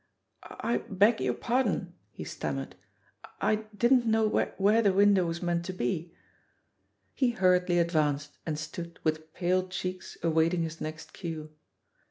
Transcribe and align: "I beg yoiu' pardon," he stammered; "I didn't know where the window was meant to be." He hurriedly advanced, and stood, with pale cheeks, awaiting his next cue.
"I 0.41 0.77
beg 0.89 1.19
yoiu' 1.19 1.39
pardon," 1.39 1.93
he 2.11 2.23
stammered; 2.23 2.73
"I 3.39 3.65
didn't 3.77 4.07
know 4.07 4.27
where 4.27 4.81
the 4.81 4.91
window 4.93 5.27
was 5.27 5.43
meant 5.43 5.63
to 5.65 5.73
be." 5.73 6.11
He 7.13 7.29
hurriedly 7.33 7.77
advanced, 7.77 8.39
and 8.43 8.57
stood, 8.57 8.99
with 9.03 9.31
pale 9.35 9.67
cheeks, 9.67 10.17
awaiting 10.23 10.63
his 10.63 10.81
next 10.81 11.13
cue. 11.13 11.51